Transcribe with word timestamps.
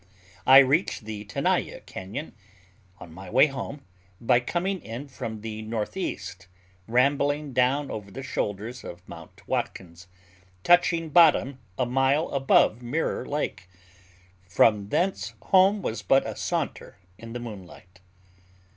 I 0.47 0.57
reached 0.57 1.05
the 1.05 1.25
Tenaya 1.25 1.79
Cañon, 1.81 2.31
on 2.99 3.13
my 3.13 3.29
way 3.29 3.45
home, 3.45 3.85
by 4.19 4.39
coming 4.39 4.81
in 4.81 5.07
from 5.07 5.41
the 5.41 5.61
northeast, 5.61 6.47
rambling 6.87 7.53
down 7.53 7.91
over 7.91 8.09
the 8.09 8.23
shoulders 8.23 8.83
of 8.83 9.07
Mount 9.07 9.47
Watkins, 9.47 10.07
touching 10.63 11.09
bottom 11.09 11.59
a 11.77 11.85
mile 11.85 12.29
above 12.29 12.81
Mirror 12.81 13.27
Lake. 13.27 13.69
From 14.49 14.89
thence 14.89 15.35
home 15.39 15.83
was 15.83 16.01
but 16.01 16.25
a 16.25 16.35
saunter 16.35 16.97
in 17.19 17.33
the 17.33 17.39
moonlight. 17.39 17.99